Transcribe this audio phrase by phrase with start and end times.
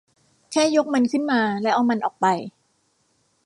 [0.51, 2.25] แค่ยกมันขึ้นมาแล้วเอามันออกไป